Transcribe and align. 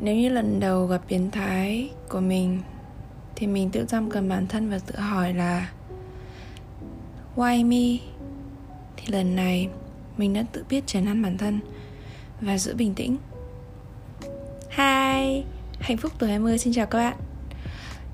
nếu 0.00 0.16
như 0.16 0.28
lần 0.28 0.60
đầu 0.60 0.86
gặp 0.86 1.00
biến 1.08 1.30
thái 1.30 1.90
của 2.08 2.20
mình 2.20 2.62
thì 3.36 3.46
mình 3.46 3.70
tự 3.70 3.86
giam 3.86 4.10
cầm 4.10 4.28
bản 4.28 4.46
thân 4.46 4.70
và 4.70 4.78
tự 4.78 4.98
hỏi 4.98 5.34
là 5.34 5.70
why 7.36 7.66
me? 7.66 8.06
Thì 8.96 9.12
lần 9.12 9.36
này 9.36 9.68
mình 10.16 10.34
đã 10.34 10.44
tự 10.52 10.64
biết 10.68 10.86
trấn 10.86 11.06
an 11.06 11.22
bản 11.22 11.38
thân 11.38 11.60
và 12.40 12.58
giữ 12.58 12.74
bình 12.74 12.94
tĩnh. 12.94 13.16
Hi, 14.70 15.44
hạnh 15.80 15.96
phúc 15.96 16.12
tuổi 16.18 16.30
20 16.30 16.58
xin 16.58 16.72
chào 16.72 16.86
các 16.86 16.98
bạn. 16.98 17.16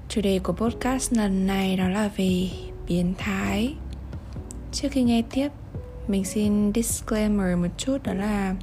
Chủ 0.09 0.21
đề 0.21 0.39
của 0.39 0.53
podcast 0.53 1.13
lần 1.13 1.47
này 1.47 1.77
đó 1.77 1.89
là 1.89 2.11
về 2.17 2.49
biến 2.89 3.15
thái. 3.19 3.75
Trước 4.73 4.89
khi 4.93 5.03
nghe 5.03 5.23
tiếp, 5.31 5.49
mình 6.09 6.25
xin 6.25 6.73
disclaimer 6.75 7.59
một 7.59 7.69
chút 7.79 8.03
đó 8.03 8.15
là 8.15 8.55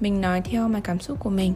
Mình 0.00 0.20
nói 0.20 0.40
theo 0.40 0.68
mà 0.68 0.80
cảm 0.84 1.00
xúc 1.00 1.18
của 1.20 1.30
mình. 1.30 1.54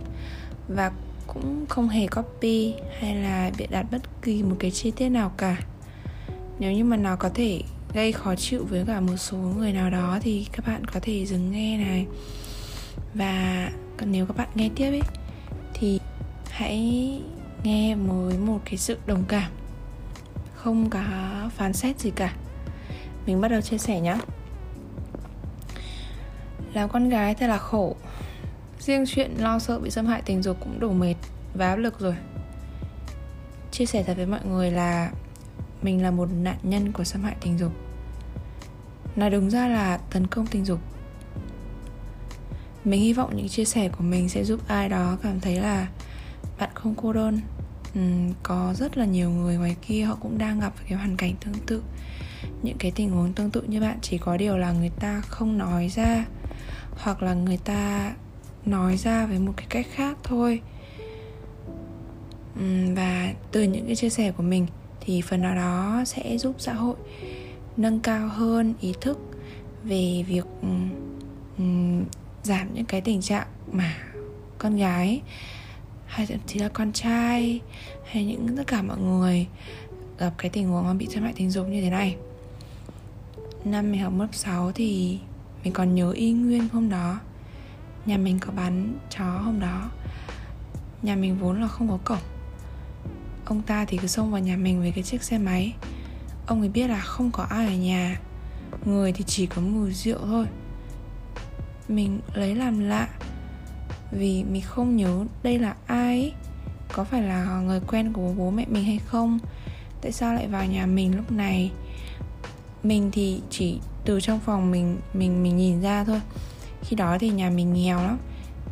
Và 0.68 0.92
cũng 1.26 1.66
không 1.68 1.88
hề 1.88 2.06
copy 2.06 2.74
hay 3.00 3.14
là 3.14 3.50
bịa 3.58 3.66
đặt 3.66 3.86
bất 3.90 4.22
kỳ 4.22 4.42
một 4.42 4.56
cái 4.58 4.70
chi 4.70 4.90
tiết 4.90 5.08
nào 5.08 5.32
cả. 5.36 5.56
Nếu 6.58 6.72
như 6.72 6.84
mà 6.84 6.96
nó 6.96 7.16
có 7.16 7.28
thể 7.34 7.62
gây 7.94 8.12
khó 8.12 8.34
chịu 8.34 8.66
với 8.70 8.84
cả 8.86 9.00
một 9.00 9.16
số 9.16 9.36
người 9.36 9.72
nào 9.72 9.90
đó 9.90 10.18
thì 10.22 10.46
các 10.52 10.66
bạn 10.66 10.84
có 10.84 11.00
thể 11.02 11.26
dừng 11.26 11.52
nghe 11.52 11.78
này. 11.78 12.06
Và 13.14 13.68
còn 13.96 14.12
nếu 14.12 14.26
các 14.26 14.36
bạn 14.36 14.48
nghe 14.54 14.70
tiếp 14.74 14.90
ấy 14.90 15.02
thì 15.74 16.00
hãy 16.50 17.20
nghe 17.64 17.94
với 17.94 18.38
một 18.38 18.60
cái 18.64 18.76
sự 18.76 18.98
đồng 19.06 19.24
cảm, 19.28 19.50
không 20.54 20.90
có 20.90 21.00
phán 21.56 21.72
xét 21.72 22.00
gì 22.00 22.10
cả. 22.10 22.34
Mình 23.26 23.40
bắt 23.40 23.48
đầu 23.48 23.60
chia 23.60 23.78
sẻ 23.78 24.00
nhé 24.00 24.16
làm 26.74 26.88
con 26.88 27.08
gái 27.08 27.34
thật 27.34 27.46
là 27.46 27.58
khổ 27.58 27.96
riêng 28.86 29.04
chuyện 29.06 29.34
lo 29.38 29.58
sợ 29.58 29.78
bị 29.78 29.90
xâm 29.90 30.06
hại 30.06 30.22
tình 30.22 30.42
dục 30.42 30.56
cũng 30.60 30.80
đủ 30.80 30.92
mệt 30.92 31.14
và 31.54 31.68
áp 31.68 31.76
lực 31.76 32.00
rồi. 32.00 32.14
Chia 33.70 33.86
sẻ 33.86 34.02
thật 34.02 34.16
với 34.16 34.26
mọi 34.26 34.40
người 34.44 34.70
là 34.70 35.10
mình 35.82 36.02
là 36.02 36.10
một 36.10 36.28
nạn 36.32 36.56
nhân 36.62 36.92
của 36.92 37.04
xâm 37.04 37.22
hại 37.22 37.36
tình 37.40 37.58
dục. 37.58 37.72
Nói 39.16 39.30
đúng 39.30 39.50
ra 39.50 39.68
là 39.68 39.96
tấn 39.96 40.26
công 40.26 40.46
tình 40.46 40.64
dục. 40.64 40.78
Mình 42.84 43.00
hy 43.00 43.12
vọng 43.12 43.36
những 43.36 43.48
chia 43.48 43.64
sẻ 43.64 43.88
của 43.88 44.04
mình 44.04 44.28
sẽ 44.28 44.44
giúp 44.44 44.68
ai 44.68 44.88
đó 44.88 45.16
cảm 45.22 45.40
thấy 45.40 45.56
là 45.56 45.88
bạn 46.58 46.70
không 46.74 46.94
cô 46.94 47.12
đơn. 47.12 47.40
Ừ, 47.94 48.00
có 48.42 48.74
rất 48.76 48.96
là 48.96 49.04
nhiều 49.04 49.30
người 49.30 49.56
ngoài 49.56 49.76
kia 49.82 50.02
họ 50.02 50.16
cũng 50.20 50.38
đang 50.38 50.60
gặp 50.60 50.72
cái 50.88 50.98
hoàn 50.98 51.16
cảnh 51.16 51.34
tương 51.44 51.54
tự. 51.66 51.82
Những 52.62 52.76
cái 52.78 52.90
tình 52.90 53.10
huống 53.10 53.32
tương 53.32 53.50
tự 53.50 53.62
như 53.62 53.80
bạn 53.80 53.98
chỉ 54.02 54.18
có 54.18 54.36
điều 54.36 54.56
là 54.58 54.72
người 54.72 54.90
ta 55.00 55.20
không 55.20 55.58
nói 55.58 55.88
ra 55.88 56.24
hoặc 56.96 57.22
là 57.22 57.34
người 57.34 57.56
ta 57.56 58.12
nói 58.66 58.96
ra 58.96 59.26
với 59.26 59.38
một 59.38 59.52
cái 59.56 59.66
cách 59.70 59.86
khác 59.92 60.16
thôi. 60.22 60.60
Ừ, 62.56 62.94
và 62.96 63.34
từ 63.52 63.62
những 63.62 63.86
cái 63.86 63.96
chia 63.96 64.10
sẻ 64.10 64.32
của 64.32 64.42
mình 64.42 64.66
thì 65.00 65.20
phần 65.20 65.40
nào 65.40 65.54
đó 65.54 66.02
sẽ 66.06 66.38
giúp 66.38 66.54
xã 66.58 66.72
hội 66.72 66.96
nâng 67.76 68.00
cao 68.00 68.28
hơn 68.28 68.74
ý 68.80 68.94
thức 69.00 69.18
về 69.84 70.24
việc 70.28 70.44
um, 71.58 72.04
giảm 72.42 72.74
những 72.74 72.84
cái 72.84 73.00
tình 73.00 73.22
trạng 73.22 73.46
mà 73.72 73.96
con 74.58 74.76
gái 74.76 75.22
hay 76.06 76.26
thậm 76.26 76.38
chí 76.46 76.58
là 76.58 76.68
con 76.68 76.92
trai 76.92 77.60
hay 78.04 78.24
những 78.24 78.56
tất 78.56 78.66
cả 78.66 78.82
mọi 78.82 78.98
người 78.98 79.46
gặp 80.18 80.32
cái 80.38 80.50
tình 80.50 80.68
huống 80.68 80.84
mà 80.84 80.94
bị 80.94 81.06
xâm 81.10 81.22
hại 81.22 81.32
tình 81.36 81.50
dục 81.50 81.66
như 81.68 81.80
thế 81.80 81.90
này. 81.90 82.16
Năm 83.64 83.92
mình 83.92 84.00
học 84.00 84.12
lớp 84.18 84.28
6 84.32 84.72
thì 84.72 85.18
mình 85.64 85.72
còn 85.72 85.94
nhớ 85.94 86.10
y 86.10 86.32
nguyên 86.32 86.68
hôm 86.68 86.90
đó 86.90 87.20
nhà 88.06 88.16
mình 88.16 88.38
có 88.38 88.52
bán 88.56 88.98
chó 89.10 89.24
hôm 89.24 89.60
đó. 89.60 89.90
Nhà 91.02 91.16
mình 91.16 91.38
vốn 91.38 91.60
là 91.60 91.68
không 91.68 91.88
có 91.88 91.98
cổng. 92.04 92.22
Ông 93.44 93.62
ta 93.62 93.84
thì 93.84 93.96
cứ 93.96 94.06
xông 94.06 94.30
vào 94.30 94.40
nhà 94.40 94.56
mình 94.56 94.80
với 94.80 94.92
cái 94.92 95.04
chiếc 95.04 95.22
xe 95.22 95.38
máy. 95.38 95.74
Ông 96.46 96.60
ấy 96.60 96.68
biết 96.68 96.88
là 96.88 97.00
không 97.00 97.30
có 97.30 97.42
ai 97.42 97.66
ở 97.66 97.72
nhà. 97.72 98.20
Người 98.84 99.12
thì 99.12 99.24
chỉ 99.26 99.46
có 99.46 99.62
mùi 99.62 99.92
rượu 99.92 100.18
thôi. 100.26 100.46
Mình 101.88 102.20
lấy 102.34 102.54
làm 102.54 102.80
lạ 102.80 103.08
vì 104.12 104.44
mình 104.44 104.62
không 104.62 104.96
nhớ 104.96 105.24
đây 105.42 105.58
là 105.58 105.74
ai. 105.86 106.32
Có 106.92 107.04
phải 107.04 107.22
là 107.22 107.60
người 107.60 107.80
quen 107.80 108.12
của 108.12 108.32
bố 108.32 108.50
mẹ 108.50 108.66
mình 108.68 108.84
hay 108.84 108.98
không? 108.98 109.38
Tại 110.00 110.12
sao 110.12 110.34
lại 110.34 110.48
vào 110.48 110.66
nhà 110.66 110.86
mình 110.86 111.16
lúc 111.16 111.32
này? 111.32 111.70
Mình 112.82 113.10
thì 113.12 113.40
chỉ 113.50 113.78
từ 114.04 114.20
trong 114.20 114.40
phòng 114.40 114.70
mình 114.70 114.98
mình 115.14 115.42
mình 115.42 115.56
nhìn 115.56 115.80
ra 115.80 116.04
thôi 116.04 116.20
khi 116.82 116.96
đó 116.96 117.16
thì 117.20 117.30
nhà 117.30 117.50
mình 117.50 117.72
nghèo 117.72 117.96
lắm. 117.96 118.18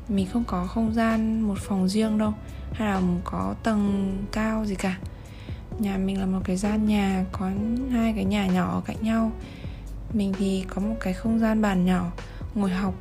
Mình 0.09 0.27
không 0.33 0.45
có 0.45 0.67
không 0.67 0.95
gian, 0.95 1.41
một 1.41 1.59
phòng 1.59 1.89
riêng 1.89 2.19
đâu, 2.19 2.33
hay 2.73 2.89
là 2.89 3.03
có 3.25 3.55
tầng 3.63 4.17
cao 4.33 4.65
gì 4.65 4.75
cả. 4.75 4.99
Nhà 5.79 5.97
mình 5.97 6.21
là 6.21 6.27
một 6.27 6.41
cái 6.45 6.57
gian 6.57 6.87
nhà, 6.87 7.25
có 7.33 7.51
hai 7.91 8.13
cái 8.13 8.25
nhà 8.25 8.47
nhỏ 8.47 8.83
cạnh 8.87 8.97
nhau. 9.01 9.33
Mình 10.13 10.33
thì 10.39 10.65
có 10.69 10.81
một 10.81 10.97
cái 11.01 11.13
không 11.13 11.39
gian 11.39 11.63
bàn 11.63 11.87
nhỏ, 11.87 12.11
ngồi 12.55 12.71
học 12.71 12.95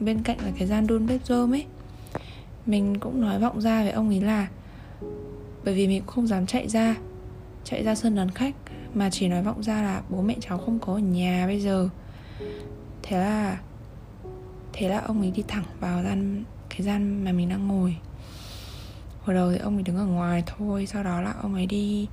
bên 0.00 0.22
cạnh 0.22 0.38
là 0.40 0.50
cái 0.58 0.68
gian 0.68 0.86
đun 0.86 1.06
bếp 1.06 1.26
rơm 1.26 1.54
ấy. 1.54 1.66
Mình 2.66 2.98
cũng 3.00 3.20
nói 3.20 3.40
vọng 3.40 3.60
ra 3.60 3.82
với 3.82 3.92
ông 3.92 4.08
ấy 4.08 4.20
là, 4.20 4.48
bởi 5.64 5.74
vì 5.74 5.86
mình 5.86 6.02
cũng 6.06 6.14
không 6.14 6.26
dám 6.26 6.46
chạy 6.46 6.68
ra 6.68 6.96
chạy 7.64 7.84
ra 7.84 7.94
sân 7.94 8.14
đón 8.14 8.30
khách, 8.30 8.54
mà 8.94 9.10
chỉ 9.10 9.28
nói 9.28 9.42
vọng 9.42 9.62
ra 9.62 9.82
là 9.82 10.02
bố 10.08 10.22
mẹ 10.22 10.36
cháu 10.40 10.58
không 10.58 10.78
có 10.78 10.92
ở 10.92 10.98
nhà 10.98 11.46
bây 11.46 11.60
giờ. 11.60 11.88
Thế 13.02 13.18
là 13.18 13.58
thế 14.78 14.88
là 14.88 14.98
ông 14.98 15.20
ấy 15.20 15.30
đi 15.30 15.42
thẳng 15.48 15.64
vào 15.80 16.02
gian, 16.02 16.44
cái 16.70 16.82
gian 16.82 17.24
mà 17.24 17.32
mình 17.32 17.48
đang 17.48 17.68
ngồi. 17.68 17.96
Hồi 19.22 19.36
đầu 19.36 19.52
thì 19.52 19.58
ông 19.58 19.76
ấy 19.76 19.82
đứng 19.82 19.96
ở 19.96 20.06
ngoài 20.06 20.42
thôi, 20.46 20.86
sau 20.86 21.04
đó 21.04 21.20
là 21.20 21.34
ông 21.42 21.54
ấy 21.54 21.66
đi 21.66 22.06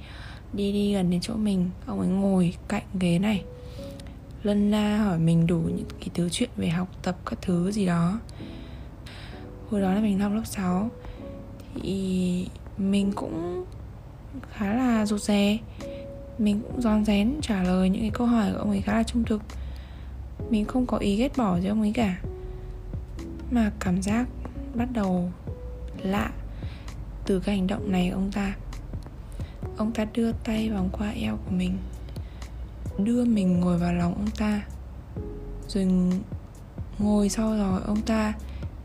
đi 0.54 0.72
đi 0.72 0.94
gần 0.94 1.10
đến 1.10 1.22
chỗ 1.22 1.34
mình. 1.34 1.70
Ông 1.86 2.00
ấy 2.00 2.08
ngồi 2.08 2.56
cạnh 2.68 2.84
ghế 3.00 3.20
này, 3.20 3.44
lân 4.44 4.72
la 4.72 4.98
hỏi 4.98 5.20
mình 5.20 5.48
đủ 5.48 5.60
những 5.60 5.86
cái 6.00 6.10
thứ 6.14 6.30
chuyện 6.30 6.50
về 6.58 6.70
học 6.70 6.88
tập 7.04 7.18
các 7.26 7.40
thứ 7.42 7.72
gì 7.72 7.86
đó. 7.86 8.20
Hồi 9.70 9.82
đó 9.82 9.94
là 9.94 10.02
mình 10.02 10.20
học 10.20 10.32
lớp 10.34 10.46
6 10.46 10.90
thì 11.82 12.48
mình 12.78 13.12
cũng 13.16 13.66
khá 14.52 14.74
là 14.74 15.06
rụt 15.06 15.22
rè. 15.22 15.58
Mình 16.38 16.62
cũng 16.62 16.82
rón 16.82 17.06
rén 17.06 17.34
trả 17.42 17.64
lời 17.64 17.90
những 17.90 18.02
cái 18.02 18.12
câu 18.14 18.28
hỏi 18.28 18.52
của 18.52 18.60
ông 18.60 18.70
ấy 18.70 18.82
khá 18.82 18.94
là 18.94 19.04
trung 19.04 19.24
thực. 19.24 19.42
Mình 20.50 20.66
không 20.66 20.86
có 20.86 20.98
ý 20.98 21.16
ghét 21.16 21.38
bỏ 21.38 21.60
gì 21.60 21.68
ông 21.68 21.82
ấy 21.82 21.92
cả 21.96 22.22
mà 23.52 23.72
cảm 23.80 24.02
giác 24.02 24.28
bắt 24.76 24.88
đầu 24.92 25.32
lạ 25.98 26.32
từ 27.26 27.40
cái 27.40 27.56
hành 27.56 27.68
động 27.68 27.92
này 27.92 28.10
của 28.10 28.16
ông 28.16 28.32
ta. 28.32 28.56
Ông 29.78 29.92
ta 29.92 30.06
đưa 30.14 30.32
tay 30.32 30.70
vòng 30.70 30.90
qua 30.92 31.10
eo 31.10 31.38
của 31.46 31.52
mình, 31.52 31.78
đưa 32.98 33.26
mình 33.26 33.60
ngồi 33.60 33.78
vào 33.78 33.94
lòng 33.94 34.14
ông 34.14 34.30
ta, 34.38 34.62
rồi 35.68 35.88
ngồi 37.00 37.30
sau 37.30 37.58
rồi 37.58 37.82
ông 37.86 38.02
ta 38.02 38.34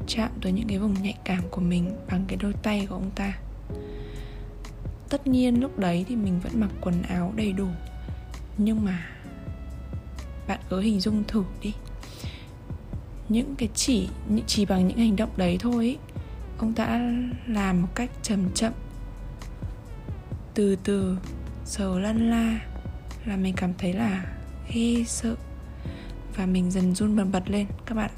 chạm 0.06 0.30
tới 0.42 0.52
những 0.52 0.69
cái 0.69 0.78
vùng 0.78 1.02
nhạy 1.02 1.19
cảm 1.25 1.42
của 1.50 1.60
mình 1.60 1.96
bằng 2.10 2.25
cái 2.28 2.36
đôi 2.36 2.52
tay 2.62 2.86
của 2.88 2.94
ông 2.94 3.10
ta. 3.14 3.38
Tất 5.08 5.26
nhiên 5.26 5.60
lúc 5.60 5.78
đấy 5.78 6.04
thì 6.08 6.16
mình 6.16 6.40
vẫn 6.40 6.60
mặc 6.60 6.70
quần 6.80 7.02
áo 7.02 7.32
đầy 7.36 7.52
đủ, 7.52 7.69
nhưng 8.58 8.84
mà 8.84 9.06
bạn 10.48 10.60
cứ 10.70 10.80
hình 10.80 11.00
dung 11.00 11.25
thử 11.28 11.44
đi 11.62 11.75
những 13.28 13.56
cái 13.56 13.69
chỉ 13.75 14.09
chỉ 14.47 14.65
bằng 14.65 14.89
những 14.89 14.99
hành 14.99 15.16
động 15.16 15.31
đấy 15.37 15.56
thôi 15.61 15.84
ý, 15.84 15.97
ông 16.59 16.75
ta 16.75 17.12
làm 17.47 17.83
một 17.83 17.89
cách 17.94 18.11
chậm 18.22 18.50
chậm. 18.55 18.72
Từ 20.55 20.77
từ 20.84 21.19
sờ 21.65 21.99
lăn 21.99 22.31
la 22.31 22.61
là 23.25 23.37
mình 23.37 23.55
cảm 23.56 23.72
thấy 23.78 23.93
là 23.93 24.25
ghê 24.75 25.05
sợ. 25.06 25.37
Và 26.37 26.47
mình 26.47 26.71
dần 26.71 26.94
run 26.94 27.17
bần 27.17 27.33
bật 27.33 27.50
lên 27.50 27.67
các 27.87 27.94
bạn 27.94 28.11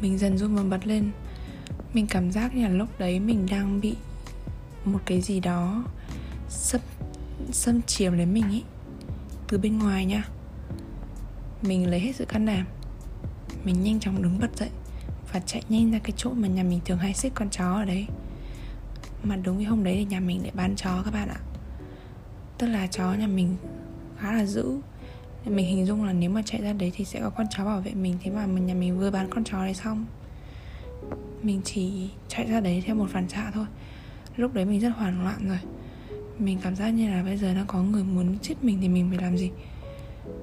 mình 0.00 0.18
dần 0.18 0.38
run 0.38 0.56
bần 0.56 0.70
bật 0.70 0.86
lên. 0.86 1.10
Mình 1.94 2.06
cảm 2.06 2.32
giác 2.32 2.54
như 2.54 2.62
là 2.62 2.68
lúc 2.68 2.88
đấy 2.98 3.20
mình 3.20 3.46
đang 3.50 3.80
bị 3.80 3.94
một 4.84 4.98
cái 5.06 5.20
gì 5.20 5.40
đó 5.40 5.84
xâm 6.48 6.80
xâm 7.52 7.82
chiếm 7.82 8.12
lấy 8.12 8.26
mình 8.26 8.50
ý. 8.50 8.62
Từ 9.48 9.58
bên 9.58 9.78
ngoài 9.78 10.04
nha. 10.04 10.24
Mình 11.62 11.90
lấy 11.90 12.00
hết 12.00 12.16
sự 12.16 12.24
can 12.24 12.46
đảm 12.46 12.66
mình 13.66 13.82
nhanh 13.82 14.00
chóng 14.00 14.22
đứng 14.22 14.38
bật 14.38 14.56
dậy 14.56 14.70
và 15.32 15.40
chạy 15.40 15.62
nhanh 15.68 15.90
ra 15.90 15.98
cái 15.98 16.12
chỗ 16.16 16.30
mà 16.30 16.48
nhà 16.48 16.62
mình 16.62 16.80
thường 16.84 16.98
hay 16.98 17.14
xích 17.14 17.32
con 17.34 17.50
chó 17.50 17.72
ở 17.72 17.84
đấy. 17.84 18.06
Mà 19.22 19.36
đúng 19.36 19.56
cái 19.56 19.64
hôm 19.64 19.84
đấy 19.84 19.94
thì 19.96 20.04
nhà 20.04 20.20
mình 20.20 20.42
lại 20.42 20.52
bán 20.54 20.76
chó 20.76 21.02
các 21.04 21.10
bạn 21.14 21.28
ạ. 21.28 21.40
Tức 22.58 22.66
là 22.66 22.86
chó 22.86 23.12
nhà 23.14 23.26
mình 23.26 23.56
khá 24.18 24.32
là 24.32 24.44
dữ. 24.44 24.78
Nên 25.44 25.56
mình 25.56 25.66
hình 25.66 25.86
dung 25.86 26.04
là 26.04 26.12
nếu 26.12 26.30
mà 26.30 26.42
chạy 26.42 26.62
ra 26.62 26.72
đấy 26.72 26.92
thì 26.94 27.04
sẽ 27.04 27.20
có 27.20 27.30
con 27.30 27.46
chó 27.50 27.64
bảo 27.64 27.80
vệ 27.80 27.94
mình. 27.94 28.18
Thế 28.22 28.30
mà 28.30 28.46
mình 28.46 28.66
nhà 28.66 28.74
mình 28.74 28.98
vừa 28.98 29.10
bán 29.10 29.30
con 29.30 29.44
chó 29.44 29.64
đấy 29.64 29.74
xong, 29.74 30.06
mình 31.42 31.60
chỉ 31.64 32.10
chạy 32.28 32.46
ra 32.46 32.60
đấy 32.60 32.82
theo 32.86 32.94
một 32.94 33.06
phản 33.10 33.28
xạ 33.28 33.50
thôi. 33.54 33.66
Lúc 34.36 34.54
đấy 34.54 34.64
mình 34.64 34.80
rất 34.80 34.88
hoảng 34.96 35.22
loạn 35.22 35.48
rồi. 35.48 35.58
Mình 36.38 36.58
cảm 36.62 36.76
giác 36.76 36.90
như 36.90 37.10
là 37.10 37.22
bây 37.22 37.36
giờ 37.36 37.54
đang 37.54 37.66
có 37.66 37.82
người 37.82 38.04
muốn 38.04 38.36
giết 38.42 38.64
mình 38.64 38.78
thì 38.80 38.88
mình 38.88 39.06
phải 39.10 39.18
làm 39.22 39.36
gì? 39.36 39.50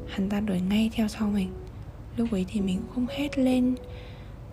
Hắn 0.08 0.30
ta 0.30 0.40
đuổi 0.40 0.62
ngay 0.62 0.90
theo 0.94 1.08
sau 1.08 1.28
mình 1.28 1.50
lúc 2.18 2.32
ấy 2.32 2.46
thì 2.50 2.62
mình 2.62 2.78
cũng 2.78 2.96
không 2.96 3.18
hét 3.18 3.38
lên 3.38 3.76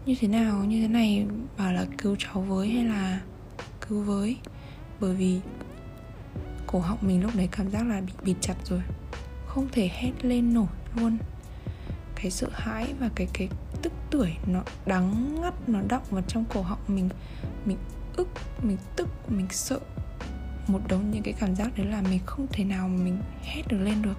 như 0.06 0.14
thế 0.20 0.28
nào, 0.28 0.64
như 0.64 0.82
thế 0.82 0.88
này, 0.88 1.26
bảo 1.58 1.72
là 1.72 1.86
cứu 1.98 2.16
cháu 2.18 2.40
với 2.40 2.68
hay 2.68 2.84
là 2.84 3.20
cứu 3.88 4.02
với. 4.02 4.36
Bởi 5.00 5.14
vì 5.14 5.40
cổ 6.66 6.78
họng 6.78 6.98
mình 7.02 7.22
lúc 7.22 7.36
đấy 7.36 7.48
cảm 7.52 7.70
giác 7.70 7.86
là 7.86 8.00
bị 8.00 8.12
bịt 8.24 8.36
chặt 8.40 8.54
rồi. 8.64 8.82
Không 9.46 9.68
thể 9.72 9.90
hét 9.92 10.12
lên 10.22 10.54
nổi 10.54 10.66
luôn. 10.96 11.18
Cái 12.14 12.30
sợ 12.30 12.48
hãi 12.52 12.94
và 13.00 13.10
cái 13.14 13.28
cái 13.32 13.48
tức 13.82 13.92
tuổi 14.10 14.36
nó 14.46 14.62
đắng 14.86 15.40
ngắt, 15.40 15.68
nó 15.68 15.80
đọng 15.88 16.02
vào 16.10 16.22
trong 16.28 16.44
cổ 16.54 16.62
họng 16.62 16.80
mình. 16.88 17.08
Mình 17.64 17.78
ức, 18.16 18.28
mình 18.62 18.76
tức, 18.96 19.08
mình 19.28 19.46
sợ 19.50 19.80
một 20.66 20.80
đống 20.88 21.10
những 21.10 21.22
cái 21.22 21.34
cảm 21.40 21.54
giác 21.54 21.76
đấy 21.76 21.86
là 21.86 22.02
mình 22.02 22.20
không 22.26 22.46
thể 22.52 22.64
nào 22.64 22.88
mình 22.88 23.18
hét 23.42 23.62
được 23.68 23.78
lên 23.80 24.02
được. 24.02 24.16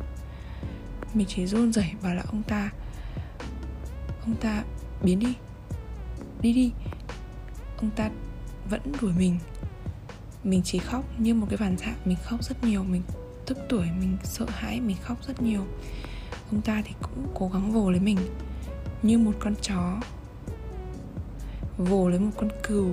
Mình 1.14 1.28
chỉ 1.30 1.46
run 1.46 1.74
rẩy 1.74 1.92
bảo 2.04 2.16
là 2.16 2.24
ông 2.28 2.44
ta 2.44 2.70
ông 4.22 4.36
ta 4.36 4.64
biến 5.04 5.20
đi. 5.20 5.36
Đi 6.42 6.54
đi. 6.54 6.72
Ông 7.78 7.90
ta 7.96 8.10
vẫn 8.70 8.82
đuổi 9.02 9.14
mình. 9.18 9.40
Mình 10.44 10.62
chỉ 10.66 10.80
khóc 10.80 11.06
như 11.20 11.34
một 11.34 11.48
cái 11.50 11.58
phản 11.58 11.78
xạ. 11.78 11.94
Mình 12.06 12.18
khóc 12.24 12.44
rất 12.44 12.64
nhiều. 12.64 12.84
Mình 12.84 13.02
tức 13.46 13.58
tuổi. 13.70 13.86
Mình 14.00 14.18
sợ 14.24 14.46
hãi. 14.50 14.82
Mình 14.82 14.98
khóc 15.02 15.18
rất 15.28 15.42
nhiều. 15.42 15.66
Ông 16.52 16.62
ta 16.62 16.82
thì 16.86 16.94
cũng 17.02 17.28
cố 17.34 17.50
gắng 17.54 17.72
vồ 17.72 17.92
lấy 17.92 18.00
mình. 18.00 18.18
Như 19.04 19.18
một 19.18 19.34
con 19.40 19.56
chó. 19.62 20.00
Vồ 21.78 22.10
lấy 22.10 22.20
một 22.20 22.32
con 22.38 22.50
cừu 22.64 22.92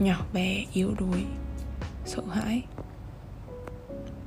nhỏ 0.00 0.26
bé, 0.32 0.64
yếu 0.72 0.94
đuối, 0.98 1.24
sợ 2.04 2.22
hãi. 2.30 2.62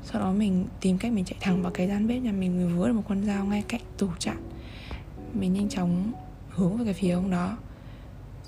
Sau 0.04 0.22
đó 0.22 0.32
mình 0.32 0.66
tìm 0.82 0.98
cách 0.98 1.12
mình 1.12 1.26
chạy 1.26 1.38
thẳng 1.42 1.62
vào 1.64 1.72
cái 1.72 1.88
gian 1.88 2.08
bếp 2.08 2.22
nhà 2.22 2.32
mình. 2.32 2.58
Mình 2.58 2.78
vứa 2.78 2.88
được 2.88 2.94
một 2.94 3.04
con 3.10 3.26
dao 3.26 3.46
ngay 3.46 3.64
cạnh 3.68 3.82
tủ 3.98 4.08
chạn 4.20 4.38
mình 5.34 5.54
nhanh 5.54 5.70
chóng 5.70 6.14
hướng 6.50 6.78
về 6.78 6.86
cái 6.86 6.94
phía 6.94 7.12
ông 7.12 7.32
đó. 7.32 7.58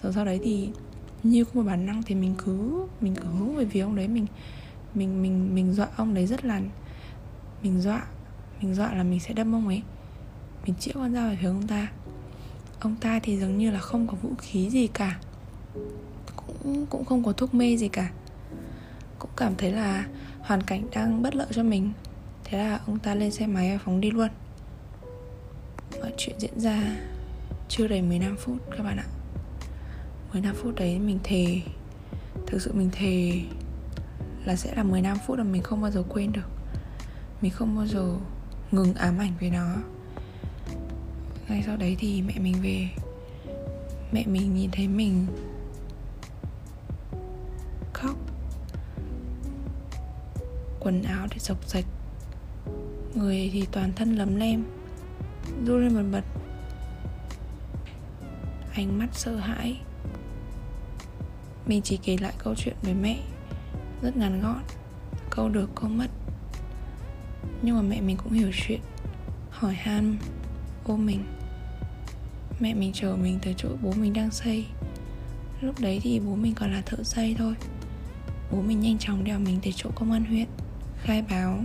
Rồi 0.02 0.14
sau 0.14 0.26
đấy 0.26 0.40
thì 0.44 0.70
như 1.24 1.46
có 1.46 1.52
một 1.54 1.64
bản 1.64 1.86
năng 1.86 2.04
thì 2.04 2.16
mình 2.16 2.36
cứ 2.46 2.86
mình 3.02 3.16
cứ 3.16 3.24
hướng 3.24 3.56
về 3.56 3.66
phía 3.66 3.82
ông 3.82 3.96
đấy, 3.96 4.08
mình 4.08 4.26
mình 4.94 5.22
mình 5.22 5.56
mình 5.56 5.74
dọa 5.74 5.88
ông 5.98 6.14
đấy 6.14 6.28
rất 6.28 6.46
là, 6.46 6.62
mình 7.64 7.82
dọa 7.82 8.06
mình 8.62 8.76
dọa 8.76 8.94
là 8.94 9.04
mình 9.04 9.20
sẽ 9.20 9.34
đâm 9.34 9.56
ông 9.56 9.68
ấy. 9.68 9.82
Mình 10.66 10.76
chĩa 10.80 10.92
con 10.94 11.14
dao 11.14 11.30
về 11.30 11.38
phía 11.42 11.48
ông 11.48 11.68
ta. 11.68 11.92
Ông 12.80 12.96
ta 12.96 13.20
thì 13.24 13.40
dường 13.40 13.58
như 13.58 13.72
là 13.72 13.80
không 13.80 14.08
có 14.08 14.18
vũ 14.22 14.30
khí 14.38 14.70
gì 14.70 14.88
cả. 14.88 15.20
Cũng 16.36 16.86
cũng 16.86 17.06
không 17.06 17.24
có 17.24 17.32
thuốc 17.32 17.54
mê 17.54 17.78
gì 17.78 17.88
cả. 17.88 18.12
Cũng 19.20 19.32
cảm 19.36 19.56
thấy 19.58 19.72
là 19.72 20.08
hoàn 20.40 20.64
cảnh 20.64 20.88
đang 20.96 21.22
bất 21.22 21.36
lợi 21.36 21.48
cho 21.52 21.64
mình. 21.64 21.92
Thế 22.44 22.58
là 22.58 22.80
ông 22.88 23.00
ta 23.00 23.16
lên 23.16 23.32
xe 23.32 23.48
máy 23.48 23.72
và 23.72 23.78
phóng 23.86 24.02
đi 24.02 24.12
luôn 24.12 24.30
chuyện 26.18 26.36
diễn 26.40 26.60
ra 26.60 26.98
chưa 27.70 27.88
đầy 27.88 28.02
15 28.02 28.38
phút 28.38 28.58
các 28.78 28.84
bạn 28.84 28.98
ạ. 28.98 29.06
15 30.34 30.56
phút 30.56 30.76
đấy 30.76 31.00
mình 31.00 31.20
thề, 31.24 31.62
Thực 32.48 32.62
sự 32.62 32.74
mình 32.74 32.90
thề 32.92 33.42
Là 34.46 34.56
sẽ 34.56 34.76
là 34.76 34.84
15 34.84 35.18
phút 35.28 35.38
là 35.38 35.44
mình 35.44 35.64
không 35.64 35.82
bao 35.82 35.92
giờ 35.92 36.04
quên 36.10 36.32
được. 36.32 36.50
Mình 37.42 37.52
không 37.52 37.76
bao 37.76 37.88
giờ 37.88 38.16
ngừng 38.72 38.94
ám 38.94 39.18
ảnh 39.18 39.34
về 39.40 39.50
nó. 39.50 39.76
Ngay 41.50 41.64
sau 41.66 41.78
đấy 41.78 41.96
thì 42.00 42.22
mẹ 42.22 42.34
mình 42.40 42.56
về. 42.64 42.90
Mẹ 44.12 44.24
mình 44.26 44.56
nhìn 44.56 44.70
thấy 44.72 44.88
mình 44.88 45.26
Khóc. 47.94 48.16
Quần 50.80 51.04
áo 51.04 51.28
thì 51.30 51.40
sọc 51.40 51.66
sạch 51.66 51.86
Người 53.16 53.50
thì 53.54 53.68
toàn 53.72 53.94
thân 53.96 54.16
lấm 54.16 54.36
lem. 54.36 54.64
Run 55.66 55.82
lên 55.82 55.96
bật 55.96 56.04
bật. 56.12 56.24
Ánh 58.74 59.00
mắt 59.00 59.08
sợ 59.12 59.36
hãi. 59.36 59.80
Mình 61.66 61.82
chỉ 61.82 61.98
kể 61.98 62.18
lại 62.22 62.34
câu 62.38 62.56
chuyện 62.58 62.76
với 62.82 62.94
mẹ, 62.94 63.20
Rất 64.02 64.18
ngắn 64.18 64.42
gọn, 64.42 64.62
Câu 65.30 65.50
được, 65.50 65.70
câu 65.76 65.90
mất. 65.90 66.08
Nhưng 67.62 67.76
mà 67.76 67.82
mẹ 67.82 68.02
mình 68.02 68.18
cũng 68.18 68.34
hiểu 68.34 68.52
chuyện. 68.54 68.82
Hỏi 69.50 69.74
han 69.74 70.18
ôm 70.84 71.06
mình. 71.06 71.24
Mẹ 72.60 72.74
mình 72.74 72.92
chờ 72.94 73.16
mình 73.16 73.40
tới 73.42 73.54
chỗ 73.58 73.70
bố 73.82 73.94
mình 74.00 74.14
đang 74.14 74.32
xây. 74.32 74.66
Lúc 75.62 75.80
đấy 75.80 76.00
thì 76.04 76.20
bố 76.20 76.36
mình 76.36 76.54
còn 76.56 76.74
là 76.74 76.82
thợ 76.86 77.04
xây 77.04 77.36
thôi. 77.38 77.54
Bố 78.52 78.62
mình 78.62 78.80
nhanh 78.80 78.98
chóng 78.98 79.24
đèo 79.24 79.40
mình 79.40 79.60
tới 79.64 79.74
chỗ 79.76 79.90
công 79.96 80.12
an 80.12 80.26
huyện, 80.26 80.48
Khai 81.04 81.22
báo. 81.30 81.60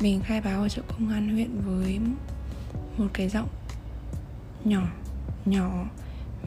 Mình 0.00 0.20
khai 0.20 0.40
báo 0.40 0.62
ở 0.62 0.68
chỗ 0.68 0.82
công 0.88 1.08
an 1.08 1.28
huyện 1.28 1.60
với 1.60 1.98
Một 2.96 3.06
cái 3.12 3.28
giọng 3.28 3.48
Nhỏ 4.64 4.82
Nhỏ. 5.44 5.86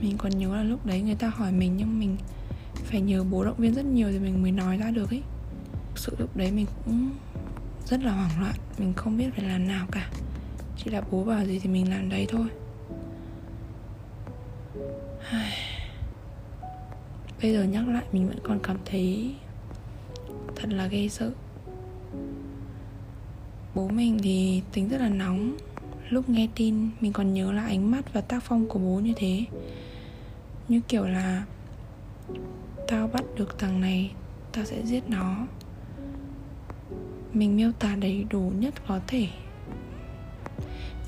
Mình 0.01 0.17
còn 0.17 0.37
nhớ 0.37 0.55
là 0.55 0.63
lúc 0.63 0.85
đấy 0.85 1.01
người 1.01 1.15
ta 1.15 1.29
hỏi 1.29 1.51
mình 1.51 1.77
nhưng 1.77 1.99
mình 1.99 2.17
phải 2.75 3.01
nhờ 3.01 3.23
bố 3.23 3.43
động 3.43 3.57
viên 3.57 3.73
rất 3.73 3.85
nhiều 3.85 4.11
thì 4.11 4.19
mình 4.19 4.41
mới 4.41 4.51
nói 4.51 4.77
ra 4.77 4.91
được 4.91 5.09
ấy. 5.09 5.21
Sự 5.95 6.15
lúc 6.19 6.37
đấy 6.37 6.51
mình 6.51 6.65
cũng 6.85 7.11
rất 7.85 8.03
là 8.03 8.11
hoảng 8.11 8.41
loạn, 8.41 8.55
mình 8.77 8.93
không 8.93 9.17
biết 9.17 9.29
phải 9.35 9.45
làm 9.45 9.67
nào 9.67 9.87
cả. 9.91 10.09
Chỉ 10.77 10.91
là 10.91 11.01
bố 11.11 11.23
bảo 11.23 11.45
gì 11.45 11.59
thì 11.59 11.69
mình 11.69 11.89
làm 11.89 12.09
đấy 12.09 12.27
thôi. 12.29 12.47
Bây 17.41 17.53
giờ 17.53 17.63
nhắc 17.63 17.87
lại 17.87 18.03
mình 18.11 18.27
vẫn 18.27 18.39
còn 18.43 18.59
cảm 18.63 18.77
thấy 18.85 19.35
thật 20.55 20.69
là 20.69 20.87
ghê 20.87 21.09
sợ 21.09 21.31
bố 23.75 23.87
mình 23.87 24.19
thì 24.23 24.61
tính 24.73 24.89
rất 24.89 25.01
là 25.01 25.09
nóng. 25.09 25.57
Lúc 26.09 26.29
nghe 26.29 26.47
tin, 26.55 26.89
mình 27.01 27.13
còn 27.13 27.33
nhớ 27.33 27.51
là 27.51 27.65
ánh 27.65 27.91
mắt 27.91 28.13
và 28.13 28.21
tác 28.21 28.43
phong 28.43 28.67
của 28.67 28.79
bố 28.79 28.99
như 28.99 29.13
thế. 29.15 29.45
Như 30.67 30.81
kiểu 30.87 31.05
là, 31.05 31.45
tao 32.87 33.07
bắt 33.07 33.23
được 33.35 33.59
thằng 33.59 33.81
này, 33.81 34.11
tao 34.51 34.65
sẽ 34.65 34.85
giết 34.85 35.03
nó. 35.09 35.47
Mình 37.33 37.55
miêu 37.55 37.71
tả 37.71 37.95
đầy 37.95 38.25
đủ 38.29 38.51
nhất 38.59 38.73
có 38.87 38.99
thể. 39.07 39.27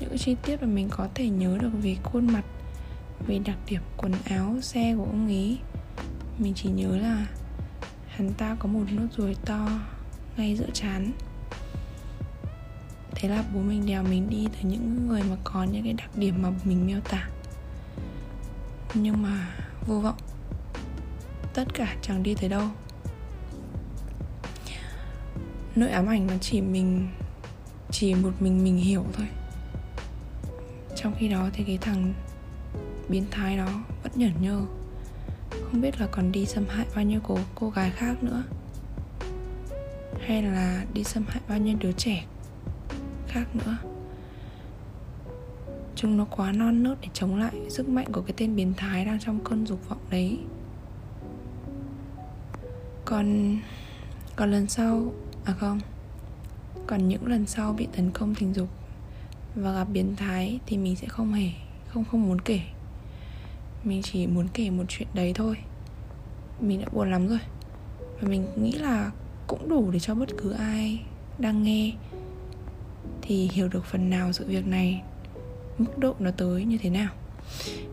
Những 0.00 0.18
chi 0.18 0.36
tiết 0.42 0.62
mà 0.62 0.68
mình 0.68 0.88
có 0.90 1.08
thể 1.14 1.28
nhớ 1.28 1.58
được 1.60 1.70
về 1.82 1.96
khuôn 2.02 2.26
mặt, 2.26 2.44
về 3.26 3.38
đặc 3.44 3.58
điểm 3.68 3.82
quần 3.96 4.12
áo, 4.24 4.56
xe 4.60 4.94
của 4.96 5.04
ông 5.04 5.26
ấy. 5.26 5.58
Mình 6.38 6.52
chỉ 6.56 6.68
nhớ 6.68 6.96
là 6.96 7.26
hắn 8.08 8.32
ta 8.38 8.56
có 8.58 8.68
một 8.68 8.84
nốt 8.90 9.06
ruồi 9.16 9.36
to 9.44 9.68
ngay 10.36 10.56
giữa 10.56 10.68
chán 10.72 11.12
thế 13.24 13.30
là 13.30 13.44
bố 13.54 13.60
mình 13.60 13.86
đèo 13.86 14.02
mình 14.02 14.30
đi 14.30 14.46
tới 14.52 14.62
những 14.62 15.08
người 15.08 15.22
mà 15.22 15.36
có 15.44 15.64
những 15.64 15.84
cái 15.84 15.92
đặc 15.92 16.10
điểm 16.16 16.42
mà 16.42 16.50
mình 16.64 16.86
miêu 16.86 17.00
tả. 17.00 17.28
Nhưng 18.94 19.22
mà 19.22 19.54
vô 19.86 20.00
vọng. 20.00 20.16
Tất 21.54 21.74
cả 21.74 21.96
chẳng 22.02 22.22
đi 22.22 22.34
tới 22.34 22.48
đâu. 22.48 22.68
Nỗi 25.76 25.90
ám 25.90 26.06
ảnh 26.06 26.26
nó 26.26 26.34
chỉ 26.40 26.60
mình, 26.60 27.08
chỉ 27.90 28.14
một 28.14 28.32
mình 28.40 28.64
mình 28.64 28.76
hiểu 28.76 29.04
thôi. 29.12 29.26
Trong 30.96 31.14
khi 31.18 31.28
đó 31.28 31.48
thì 31.52 31.64
cái 31.64 31.78
thằng 31.78 32.14
biến 33.08 33.24
thái 33.30 33.56
đó 33.56 33.84
vẫn 34.02 34.12
nhởn 34.14 34.32
nhơ. 34.40 34.60
Không 35.50 35.80
biết 35.80 36.00
là 36.00 36.06
còn 36.06 36.32
đi 36.32 36.46
xâm 36.46 36.64
hại 36.68 36.86
bao 36.94 37.04
nhiêu 37.04 37.20
cô 37.22 37.38
cô 37.54 37.70
gái 37.70 37.90
khác 37.90 38.22
nữa. 38.22 38.42
Hay 40.26 40.42
là 40.42 40.84
đi 40.94 41.04
xâm 41.04 41.24
hại 41.28 41.40
bao 41.48 41.58
nhiêu 41.58 41.76
đứa 41.80 41.92
trẻ 41.92 42.24
khác 43.34 43.56
nữa. 43.56 43.76
Chúng 45.94 46.16
nó 46.16 46.24
quá 46.24 46.52
non 46.52 46.82
nớt 46.82 46.98
để 47.00 47.08
chống 47.12 47.36
lại 47.36 47.54
sức 47.68 47.88
mạnh 47.88 48.12
của 48.12 48.20
cái 48.20 48.34
tên 48.36 48.56
biến 48.56 48.72
thái 48.76 49.04
đang 49.04 49.18
trong 49.20 49.44
cơn 49.44 49.66
dục 49.66 49.88
vọng 49.88 49.98
đấy. 50.10 50.38
Còn 53.04 53.58
còn 54.36 54.50
lần 54.50 54.68
sau 54.68 55.12
À 55.44 55.52
không, 55.52 55.80
Còn 56.86 57.08
những 57.08 57.26
lần 57.26 57.46
sau 57.46 57.72
bị 57.72 57.88
tấn 57.96 58.10
công 58.10 58.34
tình 58.34 58.54
dục 58.54 58.68
Và 59.54 59.72
gặp 59.72 59.84
biến 59.92 60.16
thái 60.16 60.60
Thì 60.66 60.76
mình 60.76 60.96
sẽ 60.96 61.06
không 61.08 61.32
hề, 61.32 61.48
Không 61.88 62.04
không 62.04 62.28
muốn 62.28 62.40
kể. 62.40 62.60
Mình 63.84 64.02
chỉ 64.02 64.26
muốn 64.26 64.48
kể 64.54 64.70
một 64.70 64.84
chuyện 64.88 65.08
đấy 65.14 65.32
thôi. 65.34 65.56
Mình 66.60 66.80
đã 66.80 66.86
buồn 66.92 67.10
lắm 67.10 67.28
rồi. 67.28 67.40
Và 68.20 68.28
mình 68.28 68.46
nghĩ 68.56 68.72
là 68.72 69.10
cũng 69.46 69.68
đủ 69.68 69.90
để 69.90 70.00
cho 70.00 70.14
bất 70.14 70.28
cứ 70.38 70.50
ai 70.50 71.00
đang 71.38 71.62
nghe 71.62 71.92
thì 73.26 73.48
hiểu 73.52 73.68
được 73.68 73.84
phần 73.84 74.10
nào 74.10 74.32
sự 74.32 74.44
việc 74.46 74.66
này, 74.66 75.02
mức 75.78 75.98
độ 75.98 76.14
nó 76.18 76.30
tới 76.30 76.64
như 76.64 76.78
thế 76.82 76.90
nào. 76.90 77.10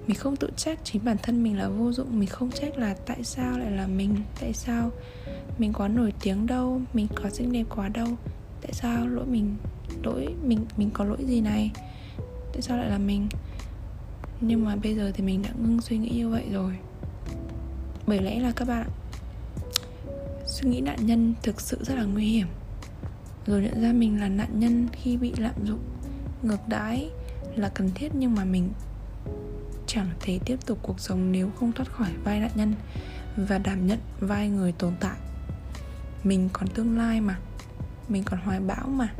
Mình 0.07 0.17
không 0.17 0.35
tự 0.35 0.49
trách 0.57 0.79
chính 0.83 1.05
bản 1.05 1.17
thân 1.23 1.43
mình 1.43 1.57
là 1.57 1.69
vô 1.69 1.91
dụng, 1.91 2.19
mình 2.19 2.29
không 2.29 2.51
trách 2.51 2.77
là 2.77 2.95
tại 3.05 3.23
sao 3.23 3.59
lại 3.59 3.71
là 3.71 3.87
mình, 3.87 4.15
tại 4.41 4.53
sao 4.53 4.91
mình 5.57 5.73
có 5.73 5.87
nổi 5.87 6.13
tiếng 6.21 6.47
đâu, 6.47 6.81
mình 6.93 7.07
có 7.15 7.29
xinh 7.29 7.51
đẹp 7.51 7.63
quá 7.69 7.87
đâu, 7.87 8.07
tại 8.61 8.73
sao 8.73 9.07
lỗi 9.07 9.25
mình 9.25 9.55
lỗi 10.03 10.27
mình 10.43 10.65
mình 10.77 10.89
có 10.93 11.05
lỗi 11.05 11.25
gì 11.27 11.41
này, 11.41 11.71
tại 12.53 12.61
sao 12.61 12.77
lại 12.77 12.89
là 12.89 12.97
mình. 12.97 13.27
Nhưng 14.41 14.65
mà 14.65 14.75
bây 14.75 14.95
giờ 14.95 15.11
thì 15.15 15.23
mình 15.23 15.41
đã 15.41 15.49
ngưng 15.63 15.81
suy 15.81 15.97
nghĩ 15.97 16.09
như 16.09 16.29
vậy 16.29 16.45
rồi. 16.51 16.73
Bởi 18.07 18.21
lẽ 18.21 18.39
là 18.39 18.51
các 18.55 18.67
bạn, 18.67 18.89
suy 20.45 20.69
nghĩ 20.69 20.81
nạn 20.81 21.05
nhân 21.05 21.33
thực 21.43 21.61
sự 21.61 21.77
rất 21.81 21.95
là 21.95 22.03
nguy 22.03 22.25
hiểm 22.25 22.47
rồi 23.45 23.61
nhận 23.61 23.81
ra 23.81 23.93
mình 23.93 24.19
là 24.19 24.27
nạn 24.27 24.59
nhân 24.59 24.87
khi 24.91 25.17
bị 25.17 25.33
lạm 25.37 25.65
dụng. 25.65 25.79
Ngược 26.43 26.67
đãi 26.67 27.09
là 27.55 27.69
cần 27.69 27.89
thiết 27.95 28.15
nhưng 28.15 28.35
mà 28.35 28.45
mình 28.45 28.69
chẳng 29.87 30.09
thể 30.19 30.39
tiếp 30.45 30.57
tục 30.65 30.79
cuộc 30.81 30.99
sống 30.99 31.31
nếu 31.31 31.49
không 31.59 31.71
thoát 31.71 31.91
khỏi 31.91 32.09
vai 32.23 32.39
nạn 32.39 32.51
nhân 32.55 32.73
và 33.37 33.57
đảm 33.57 33.87
nhận 33.87 33.99
vai 34.19 34.49
người 34.49 34.71
tồn 34.71 34.93
tại. 34.99 35.17
Mình 36.23 36.49
còn 36.53 36.67
tương 36.67 36.97
lai 36.97 37.21
mà, 37.21 37.39
mình 38.09 38.23
còn 38.23 38.39
hoài 38.39 38.59
bão 38.59 38.87
mà. 38.87 39.13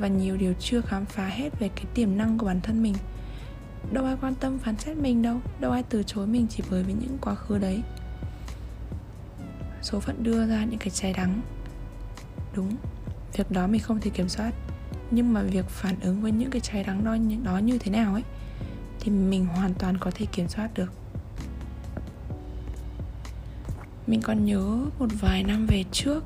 Và 0.00 0.08
nhiều 0.08 0.36
điều 0.36 0.54
chưa 0.60 0.80
khám 0.80 1.04
phá 1.04 1.26
hết 1.26 1.60
về 1.60 1.68
cái 1.68 1.84
tiềm 1.94 2.16
năng 2.16 2.38
của 2.38 2.46
bản 2.46 2.60
thân 2.60 2.82
mình. 2.82 2.94
Đâu 3.92 4.04
ai 4.04 4.16
quan 4.20 4.34
tâm 4.34 4.58
phán 4.58 4.76
xét 4.76 4.96
mình 4.96 5.22
đâu 5.22 5.40
đâu 5.60 5.72
ai 5.72 5.82
từ 5.82 6.02
chối 6.02 6.26
mình 6.26 6.46
chỉ 6.50 6.62
bởi 6.70 6.82
vì 6.82 6.92
những 6.92 7.18
quá 7.20 7.34
khứ 7.34 7.58
đấy. 7.58 7.82
Số 9.82 10.00
phận 10.00 10.22
đưa 10.22 10.46
ra 10.46 10.64
những 10.64 10.78
cái 10.78 10.90
trái 10.90 11.12
đắng. 11.12 11.40
Đúng 12.56 12.76
việc 13.36 13.50
đó 13.50 13.66
mình 13.66 13.80
không 13.80 14.00
thể 14.00 14.10
kiểm 14.10 14.28
soát. 14.28 14.52
Nhưng 15.10 15.32
mà 15.32 15.42
việc 15.42 15.68
phản 15.68 16.00
ứng 16.00 16.22
với 16.22 16.32
những 16.32 16.50
cái 16.50 16.60
trái 16.60 16.84
đắng 16.84 17.04
đó, 17.04 17.16
đó 17.44 17.58
như 17.58 17.78
thế 17.78 17.90
nào 17.90 18.14
ấy 18.14 18.22
thì 19.00 19.10
mình 19.10 19.46
hoàn 19.46 19.74
toàn 19.74 19.98
có 19.98 20.10
thể 20.14 20.26
kiểm 20.32 20.48
soát 20.48 20.70
được. 20.74 20.92
Mình 24.06 24.20
còn 24.22 24.44
nhớ 24.44 24.86
một 24.98 25.08
vài 25.20 25.42
năm 25.42 25.66
về 25.66 25.84
trước 25.92 26.24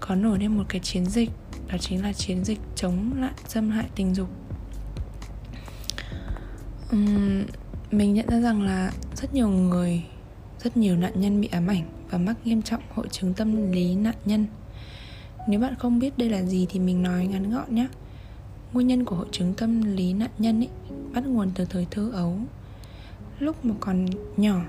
có 0.00 0.14
nổi 0.14 0.38
lên 0.38 0.56
một 0.56 0.64
cái 0.68 0.80
chiến 0.80 1.06
dịch 1.06 1.30
đó 1.68 1.78
chính 1.80 2.02
là 2.02 2.12
chiến 2.12 2.44
dịch 2.44 2.58
chống 2.76 3.12
lại 3.16 3.32
xâm 3.48 3.70
hại 3.70 3.86
tình 3.94 4.14
dục. 4.14 4.28
Uhm, 6.96 7.44
mình 7.90 8.14
nhận 8.14 8.26
ra 8.28 8.40
rằng 8.40 8.62
là 8.62 8.92
rất 9.14 9.34
nhiều 9.34 9.48
người 9.48 10.02
rất 10.64 10.76
nhiều 10.76 10.96
nạn 10.96 11.12
nhân 11.20 11.40
bị 11.40 11.48
ám 11.48 11.66
ảnh 11.66 11.82
và 12.10 12.18
mắc 12.18 12.36
nghiêm 12.44 12.62
trọng 12.62 12.82
hội 12.94 13.08
chứng 13.10 13.34
tâm 13.34 13.72
lý 13.72 13.94
nạn 13.94 14.14
nhân 14.24 14.46
nếu 15.48 15.60
bạn 15.60 15.74
không 15.74 15.98
biết 15.98 16.18
đây 16.18 16.30
là 16.30 16.42
gì 16.42 16.66
thì 16.70 16.80
mình 16.80 17.02
nói 17.02 17.26
ngắn 17.26 17.50
gọn 17.50 17.74
nhé. 17.74 17.88
Nguyên 18.72 18.86
nhân 18.86 19.04
của 19.04 19.16
hội 19.16 19.26
chứng 19.32 19.54
tâm 19.54 19.96
lý 19.96 20.12
nạn 20.12 20.30
nhân 20.38 20.60
ấy 20.60 20.68
bắt 21.14 21.26
nguồn 21.26 21.50
từ 21.54 21.64
thời 21.64 21.86
thơ 21.90 22.10
ấu. 22.12 22.38
Lúc 23.38 23.64
mà 23.64 23.74
còn 23.80 24.06
nhỏ, 24.36 24.60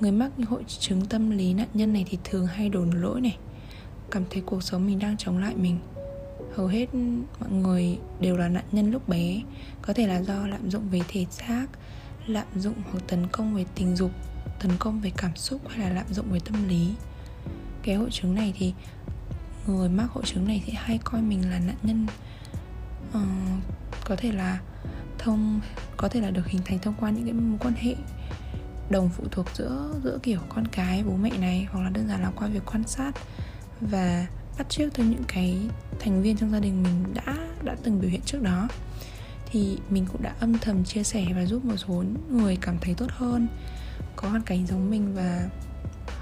người 0.00 0.12
mắc 0.12 0.30
hội 0.48 0.64
chứng 0.66 1.06
tâm 1.06 1.30
lý 1.30 1.54
nạn 1.54 1.68
nhân 1.74 1.92
này 1.92 2.04
thì 2.08 2.18
thường 2.24 2.46
hay 2.46 2.68
đồn 2.68 2.90
lỗi 2.90 3.20
này. 3.20 3.36
Cảm 4.10 4.24
thấy 4.30 4.42
cuộc 4.46 4.62
sống 4.62 4.86
mình 4.86 4.98
đang 4.98 5.16
chống 5.16 5.38
lại 5.38 5.54
mình. 5.56 5.78
Hầu 6.54 6.66
hết 6.66 6.86
mọi 7.40 7.50
người 7.50 7.98
đều 8.20 8.36
là 8.36 8.48
nạn 8.48 8.64
nhân 8.72 8.90
lúc 8.90 9.08
bé. 9.08 9.42
Có 9.82 9.92
thể 9.92 10.06
là 10.06 10.22
do 10.22 10.46
lạm 10.46 10.70
dụng 10.70 10.88
về 10.90 11.00
thể 11.08 11.26
xác, 11.30 11.66
lạm 12.26 12.46
dụng 12.56 12.74
hoặc 12.92 13.00
tấn 13.06 13.26
công 13.32 13.54
về 13.54 13.64
tình 13.74 13.96
dục, 13.96 14.10
tấn 14.62 14.70
công 14.78 15.00
về 15.00 15.12
cảm 15.16 15.36
xúc 15.36 15.60
hay 15.68 15.78
là 15.78 15.94
lạm 15.94 16.06
dụng 16.12 16.26
về 16.30 16.40
tâm 16.44 16.68
lý. 16.68 16.88
Cái 17.82 17.94
hội 17.94 18.10
chứng 18.10 18.34
này 18.34 18.54
thì 18.58 18.72
người 19.68 19.88
mắc 19.88 20.06
hội 20.10 20.24
chứng 20.26 20.46
này 20.46 20.62
thì 20.66 20.72
hay 20.76 20.98
coi 21.04 21.22
mình 21.22 21.50
là 21.50 21.58
nạn 21.58 21.76
nhân 21.82 22.06
uh, 23.10 23.62
có 24.04 24.16
thể 24.16 24.32
là 24.32 24.58
thông 25.18 25.60
có 25.96 26.08
thể 26.08 26.20
là 26.20 26.30
được 26.30 26.46
hình 26.46 26.62
thành 26.64 26.78
thông 26.78 26.94
qua 27.00 27.10
những 27.10 27.24
cái 27.24 27.32
mối 27.32 27.58
quan 27.60 27.74
hệ 27.74 27.94
đồng 28.90 29.10
phụ 29.16 29.24
thuộc 29.30 29.46
giữa 29.54 29.94
giữa 30.04 30.18
kiểu 30.22 30.40
con 30.48 30.66
cái 30.66 31.02
bố 31.02 31.16
mẹ 31.16 31.30
này 31.38 31.66
hoặc 31.70 31.80
là 31.82 31.90
đơn 31.90 32.08
giản 32.08 32.22
là 32.22 32.30
qua 32.36 32.48
việc 32.48 32.62
quan 32.66 32.82
sát 32.86 33.12
và 33.80 34.26
bắt 34.58 34.68
chước 34.68 34.94
từ 34.94 35.04
những 35.04 35.24
cái 35.28 35.58
thành 36.00 36.22
viên 36.22 36.36
trong 36.36 36.52
gia 36.52 36.60
đình 36.60 36.82
mình 36.82 37.14
đã 37.14 37.34
đã 37.62 37.76
từng 37.82 38.00
biểu 38.00 38.10
hiện 38.10 38.20
trước 38.24 38.42
đó. 38.42 38.68
Thì 39.50 39.78
mình 39.90 40.06
cũng 40.12 40.22
đã 40.22 40.34
âm 40.40 40.58
thầm 40.58 40.84
chia 40.84 41.02
sẻ 41.02 41.26
và 41.36 41.44
giúp 41.44 41.64
một 41.64 41.76
số 41.76 42.04
người 42.30 42.58
cảm 42.60 42.78
thấy 42.80 42.94
tốt 42.94 43.10
hơn 43.10 43.48
có 44.16 44.28
hoàn 44.28 44.42
cảnh 44.42 44.66
giống 44.66 44.90
mình 44.90 45.14
và 45.14 45.48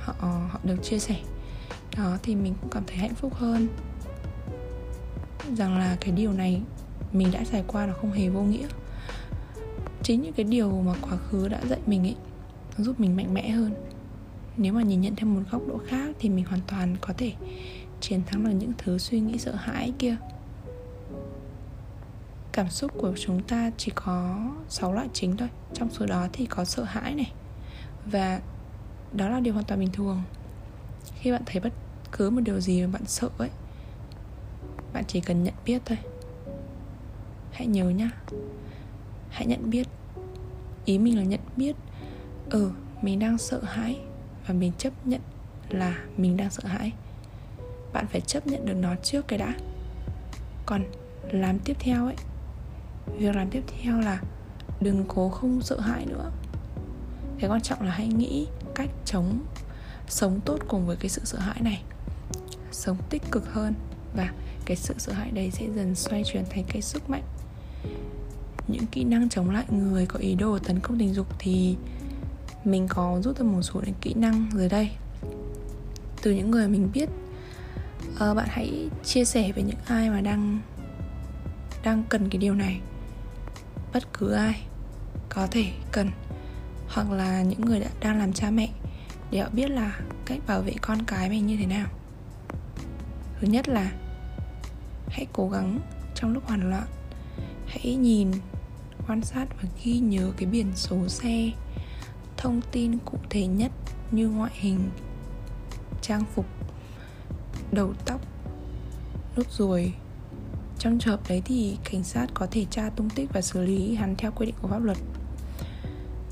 họ 0.05 0.15
họ 0.50 0.61
được 0.65 0.76
chia 0.83 0.99
sẻ 0.99 1.17
đó 1.97 2.19
thì 2.23 2.35
mình 2.35 2.55
cũng 2.61 2.71
cảm 2.71 2.83
thấy 2.87 2.97
hạnh 2.97 3.15
phúc 3.15 3.35
hơn. 3.35 3.69
Rằng 5.57 5.79
là 5.79 5.97
cái 6.00 6.12
điều 6.12 6.33
này 6.33 6.62
mình 7.12 7.29
đã 7.33 7.45
trải 7.53 7.65
qua 7.67 7.87
là 7.87 7.93
không 7.93 8.12
hề 8.12 8.29
vô 8.29 8.41
nghĩa. 8.41 8.67
Chính 10.03 10.23
những 10.23 10.33
cái 10.33 10.45
điều 10.45 10.71
mà 10.71 10.95
quá 11.00 11.17
khứ 11.17 11.49
đã 11.49 11.61
dạy 11.69 11.81
mình 11.87 12.03
ấy, 12.03 12.17
nó 12.79 12.85
giúp 12.85 13.00
mình 13.00 13.17
mạnh 13.17 13.35
mẽ 13.35 13.49
hơn. 13.49 13.75
Nếu 14.57 14.73
mà 14.73 14.83
nhìn 14.83 15.00
nhận 15.00 15.17
theo 15.17 15.29
một 15.29 15.41
góc 15.50 15.62
độ 15.69 15.81
khác 15.87 16.17
thì 16.19 16.29
mình 16.29 16.45
hoàn 16.45 16.61
toàn 16.67 16.97
có 17.00 17.15
thể 17.19 17.33
chiến 18.00 18.23
thắng 18.26 18.45
được 18.45 18.50
những 18.50 18.73
thứ 18.79 18.99
suy 18.99 19.21
nghĩ 19.21 19.38
sợ 19.38 19.55
hãi 19.55 19.93
kia. 19.99 20.17
Cảm 22.53 22.71
xúc 22.71 22.93
của 22.99 23.12
chúng 23.17 23.43
ta 23.43 23.71
chỉ 23.76 23.93
có 23.95 24.38
6 24.69 24.93
loại 24.93 25.09
chính 25.12 25.37
thôi. 25.37 25.49
Trong 25.75 25.91
số 25.91 26.07
đó 26.07 26.26
thì 26.33 26.47
có 26.47 26.65
sợ 26.65 26.85
hãi 26.85 27.15
này 27.15 27.33
và 28.07 28.41
đó 29.12 29.29
là 29.29 29.41
điều 29.41 29.55
hoàn 29.55 29.65
toàn 29.65 29.81
bình 29.81 29.93
thường. 29.93 30.23
Khi 31.15 31.33
bạn 31.33 31.43
thấy 31.47 31.61
bất 31.61 31.73
cứ 32.18 32.30
một 32.30 32.40
điều 32.40 32.61
gì 32.61 32.82
mà 32.82 32.88
bạn 32.92 33.02
sợ 33.06 33.28
ấy. 33.38 33.50
Bạn 34.92 35.04
chỉ 35.06 35.20
cần 35.20 35.44
nhận 35.44 35.54
biết 35.64 35.82
thôi. 35.85 35.99
Hãy 37.52 37.66
nhớ 37.66 37.88
nhá. 37.88 38.11
Hãy 39.30 39.46
nhận 39.46 39.70
biết. 39.70 39.88
Ý 40.85 40.99
mình 40.99 41.18
là 41.18 41.25
nhận 41.25 41.40
biết. 41.56 41.76
Ừ 42.50 42.70
mình 43.02 43.18
đang 43.18 43.38
sợ 43.38 43.61
hãi 43.62 44.00
và 44.46 44.54
mình 44.54 44.73
chấp 44.78 45.06
nhận 45.06 45.20
là 45.68 45.99
mình 46.16 46.37
đang 46.37 46.50
sợ 46.50 46.68
hãi. 46.68 46.92
Bạn 47.92 48.06
phải 48.06 48.20
chấp 48.20 48.46
nhận 48.46 48.66
được 48.66 48.75
nó 48.75 48.94
trước 49.02 49.28
cái 49.28 49.38
đã. 49.38 49.54
Còn 50.66 50.85
làm 51.30 51.58
tiếp 51.58 51.76
theo 51.80 52.06
ấy. 52.06 52.16
Việc 53.18 53.37
làm 53.37 53.50
tiếp 53.50 53.62
theo 53.66 54.00
là 54.00 54.20
đừng 54.80 55.04
cố 55.08 55.28
không 55.28 55.61
sợ 55.61 55.80
hãi 55.80 56.06
nữa. 56.06 56.30
Cái 57.38 57.50
quan 57.50 57.61
trọng 57.61 57.82
là 57.82 57.90
hãy 57.90 58.08
nghĩ 58.08 58.46
cách 58.75 58.90
chống 59.04 59.38
sống 60.08 60.40
tốt 60.44 60.58
cùng 60.68 60.86
với 60.86 60.96
cái 60.96 61.08
sự 61.08 61.20
sợ 61.25 61.38
hãi 61.38 61.60
này. 61.60 61.82
Sống 62.72 62.96
tích 63.10 63.22
cực 63.30 63.52
hơn 63.52 63.75
và 64.16 64.32
cái 64.64 64.76
sự 64.76 64.94
sợ 64.98 65.12
hãi 65.12 65.30
đấy 65.30 65.50
sẽ 65.50 65.66
dần 65.76 65.94
xoay 65.94 66.22
chuyển 66.25 66.44
thành 66.50 66.64
cái 66.68 66.82
sức 66.82 67.10
mạnh. 67.10 67.22
Những 68.68 68.86
kỹ 68.86 69.04
năng 69.04 69.28
chống 69.28 69.50
lại 69.50 69.64
người 69.70 70.06
có 70.06 70.18
ý 70.18 70.34
đồ 70.34 70.58
tấn 70.58 70.80
công 70.80 70.98
tình 70.98 71.14
dục 71.14 71.26
thì 71.38 71.76
mình 72.64 72.86
có 72.88 73.20
rút 73.25 73.38
ra 73.38 73.44
một 73.44 73.62
số 73.62 73.80
những 73.86 73.94
kỹ 74.00 74.14
năng 74.14 74.50
dưới 74.54 74.68
đây. 74.68 74.90
Từ 76.22 76.32
những 76.32 76.50
người 76.50 76.68
mình 76.68 76.88
biết 76.92 77.08
ờ, 78.18 78.34
bạn 78.34 78.46
hãy 78.50 78.88
chia 79.04 79.25
sẻ 79.25 79.52
với 79.52 79.62
những 79.62 79.78
ai 79.86 80.10
mà 80.10 80.20
đang 80.20 80.60
đang 81.82 82.04
cần 82.08 82.28
cái 82.30 82.38
điều 82.38 82.54
này. 82.54 82.80
Bất 83.92 84.12
cứ 84.12 84.32
ai 84.32 84.62
có 85.28 85.46
thể 85.50 85.72
cần, 85.92 86.10
hoặc 86.88 87.10
là 87.10 87.42
những 87.42 87.60
người 87.60 87.80
đã 87.80 87.88
đang 88.00 88.18
làm 88.18 88.32
cha 88.32 88.50
mẹ 88.50 88.68
để 89.30 89.40
họ 89.40 89.49
biết 89.52 89.71
là 89.71 90.00
cách 90.25 90.40
bảo 90.47 90.62
vệ 90.62 90.75
con 90.80 90.99
cái 91.06 91.30
mình 91.30 91.47
như 91.47 91.56
thế 91.56 91.66
nào. 91.66 91.87
Thứ 93.40 93.47
nhất 93.47 93.68
là 93.68 93.92
hãy 95.09 95.26
cố 95.33 95.49
gắng 95.49 95.80
trong 96.14 96.33
lúc 96.33 96.47
hoảng 96.47 96.71
loạn, 96.71 96.87
hãy 97.66 97.97
nhìn, 97.97 98.30
quan 99.09 99.23
sát 99.23 99.47
và 99.62 99.68
ghi 99.85 99.99
nhớ 99.99 100.33
cái 100.37 100.49
biển 100.49 100.73
số 100.75 101.09
xe, 101.09 101.50
thông 102.37 102.61
tin 102.73 102.99
cụ 102.99 103.18
thể 103.30 103.47
nhất 103.47 103.73
như 104.11 104.28
ngoại 104.28 104.52
hình, 104.54 104.90
trang 106.02 106.25
phục, 106.35 106.47
đầu 107.73 107.95
tóc, 108.06 108.21
nốt 109.37 109.50
ruồi. 109.50 109.92
Trong 110.78 110.99
trường 110.99 111.16
hợp 111.16 111.28
đấy 111.28 111.42
thì 111.45 111.76
cảnh 111.90 112.04
sát 112.04 112.26
có 112.35 112.47
thể 112.50 112.66
tra 112.71 112.90
tung 112.90 113.11
tích 113.11 113.30
và 113.33 113.40
xử 113.40 113.62
lý 113.62 113.95
hắn 113.95 114.16
theo 114.16 114.33
quy 114.33 114.47
định 114.47 114.54
của 114.62 114.68
pháp 114.68 114.83
luật. 114.83 114.99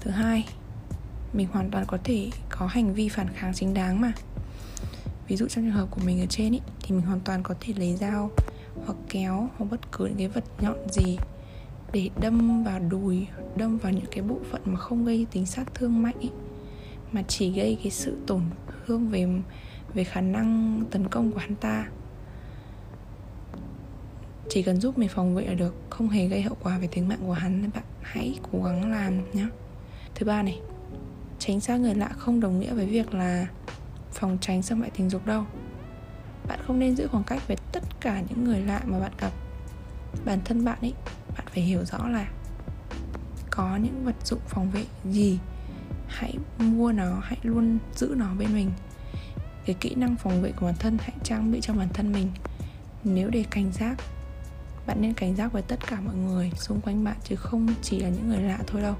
Thứ 0.00 0.10
hai 0.10 0.44
mình 1.34 1.48
hoàn 1.52 1.70
toàn 1.70 1.84
có 1.88 1.98
thể 2.04 2.30
có 2.48 2.66
hành 2.66 2.94
vi 2.94 3.08
phản 3.08 3.26
kháng 3.34 3.54
chính 3.54 3.74
đáng 3.74 4.00
mà. 4.00 4.12
Ví 5.28 5.36
dụ 5.36 5.46
trong 5.48 5.64
trường 5.64 5.72
hợp 5.72 5.88
của 5.90 6.00
mình 6.04 6.20
ở 6.20 6.26
trên 6.26 6.52
ý, 6.52 6.60
thì 6.82 6.94
mình 6.94 7.06
hoàn 7.06 7.20
toàn 7.20 7.42
có 7.42 7.54
thể 7.60 7.74
lấy 7.76 7.96
dao 7.96 8.30
hoặc 8.86 8.96
kéo 9.08 9.48
hoặc 9.56 9.66
bất 9.70 9.92
cứ 9.92 10.06
những 10.06 10.16
cái 10.16 10.28
vật 10.28 10.44
nhọn 10.60 10.88
gì 10.90 11.18
để 11.92 12.10
đâm 12.20 12.64
vào 12.64 12.80
đùi 12.90 13.26
đâm 13.56 13.78
vào 13.78 13.92
những 13.92 14.06
cái 14.10 14.22
bộ 14.22 14.38
phận 14.50 14.62
mà 14.64 14.76
không 14.76 15.04
gây 15.04 15.26
tính 15.30 15.46
sát 15.46 15.74
thương 15.74 16.02
mạnh 16.02 16.16
ý, 16.20 16.30
mà 17.12 17.22
chỉ 17.28 17.52
gây 17.52 17.78
cái 17.82 17.90
sự 17.90 18.16
tổn 18.26 18.40
thương 18.86 19.08
về 19.08 19.26
về 19.94 20.04
khả 20.04 20.20
năng 20.20 20.82
tấn 20.90 21.08
công 21.08 21.32
của 21.32 21.38
hắn 21.38 21.54
ta. 21.54 21.88
Chỉ 24.50 24.62
cần 24.62 24.80
giúp 24.80 24.98
mình 24.98 25.08
phòng 25.08 25.34
vệ 25.34 25.46
là 25.46 25.54
được 25.54 25.74
không 25.90 26.08
hề 26.08 26.26
gây 26.26 26.42
hậu 26.42 26.56
quả 26.62 26.78
về 26.78 26.86
tính 26.86 27.08
mạng 27.08 27.20
của 27.26 27.32
hắn 27.32 27.62
nên 27.62 27.70
bạn 27.74 27.84
hãy 28.02 28.38
cố 28.52 28.62
gắng 28.62 28.90
làm 28.90 29.32
nhé 29.32 29.46
thứ 30.14 30.26
ba 30.26 30.42
này 30.42 30.60
tránh 31.46 31.60
xa 31.60 31.76
người 31.76 31.94
lạ 31.94 32.08
không 32.18 32.40
đồng 32.40 32.60
nghĩa 32.60 32.74
với 32.74 32.86
việc 32.86 33.14
là 33.14 33.46
phòng 34.12 34.38
tránh 34.40 34.62
xâm 34.62 34.80
hại 34.80 34.90
tình 34.90 35.10
dục 35.10 35.26
đâu. 35.26 35.44
Bạn 36.48 36.60
không 36.66 36.78
nên 36.78 36.96
giữ 36.96 37.08
khoảng 37.10 37.24
cách 37.24 37.48
với 37.48 37.56
tất 37.72 37.82
cả 38.00 38.22
những 38.28 38.44
người 38.44 38.60
lạ 38.60 38.80
mà 38.84 38.98
bạn 38.98 39.12
gặp. 39.20 39.30
Bản 40.24 40.38
thân 40.44 40.64
bạn 40.64 40.78
ấy, 40.80 40.92
bạn 41.36 41.46
phải 41.54 41.62
hiểu 41.62 41.84
rõ 41.84 42.08
là 42.08 42.28
có 43.50 43.76
những 43.76 44.04
vật 44.04 44.14
dụng 44.24 44.40
phòng 44.48 44.70
vệ 44.70 44.84
gì, 45.10 45.38
hãy 46.08 46.34
mua 46.58 46.92
nó, 46.92 47.20
hãy 47.22 47.38
luôn 47.42 47.78
giữ 47.94 48.14
nó 48.16 48.34
bên 48.38 48.54
mình. 48.54 48.70
Cái 49.64 49.76
kỹ 49.80 49.94
năng 49.94 50.16
phòng 50.16 50.42
vệ 50.42 50.52
của 50.52 50.66
bản 50.66 50.76
thân 50.78 50.98
hãy 51.00 51.12
trang 51.22 51.52
bị 51.52 51.60
cho 51.60 51.74
bản 51.74 51.88
thân 51.94 52.12
mình. 52.12 52.28
Nếu 53.04 53.30
để 53.30 53.44
cảnh 53.50 53.72
giác, 53.72 53.96
bạn 54.86 55.00
nên 55.00 55.14
cảnh 55.14 55.36
giác 55.36 55.52
với 55.52 55.62
tất 55.62 55.86
cả 55.86 56.00
mọi 56.00 56.14
người 56.14 56.50
xung 56.56 56.80
quanh 56.80 57.04
bạn 57.04 57.16
chứ 57.24 57.36
không 57.36 57.68
chỉ 57.82 58.00
là 58.00 58.08
những 58.08 58.28
người 58.28 58.40
lạ 58.40 58.58
thôi 58.66 58.82
đâu. 58.82 58.94